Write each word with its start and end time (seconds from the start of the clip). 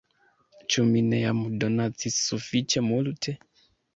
Ĉu 0.75 0.85
mi 0.93 1.03
ne 1.09 1.19
jam 1.23 1.43
donacis 1.63 2.17
sufiĉe 2.31 2.83
multe!" 2.89 3.37